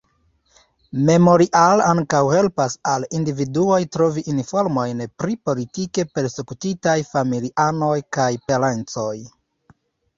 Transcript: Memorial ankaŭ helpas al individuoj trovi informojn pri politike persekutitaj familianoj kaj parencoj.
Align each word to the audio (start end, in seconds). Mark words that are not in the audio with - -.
Memorial 1.09 1.83
ankaŭ 1.89 2.21
helpas 2.37 2.77
al 2.95 3.05
individuoj 3.21 3.79
trovi 3.97 4.25
informojn 4.35 5.07
pri 5.23 5.39
politike 5.51 6.09
persekutitaj 6.19 6.99
familianoj 7.15 7.97
kaj 8.19 8.31
parencoj. 8.51 9.17